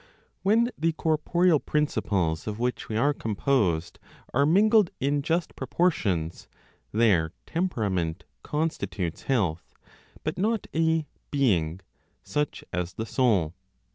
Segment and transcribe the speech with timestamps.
[0.41, 3.99] When the corporeal principles of which we are composed
[4.33, 6.47] are mingled in just proportions,
[6.91, 9.75] their temperament constitutes health
[10.23, 11.81] (but not a "being,"
[12.23, 13.53] such as the soul).